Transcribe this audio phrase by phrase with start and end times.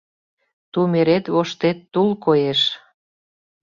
[0.71, 2.61] Тумерет воштет тул коеш.